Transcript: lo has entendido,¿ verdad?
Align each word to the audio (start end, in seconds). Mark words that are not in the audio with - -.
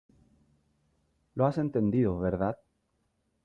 lo 1.35 1.45
has 1.45 1.59
entendido,¿ 1.59 2.17
verdad? 2.19 2.57